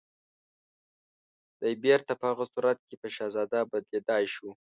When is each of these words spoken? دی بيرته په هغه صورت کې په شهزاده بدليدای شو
دی 1.61 1.73
بيرته 1.83 2.13
په 2.19 2.25
هغه 2.31 2.45
صورت 2.53 2.79
کې 2.87 2.95
په 3.01 3.07
شهزاده 3.15 3.59
بدليدای 3.71 4.25
شو 4.35 4.49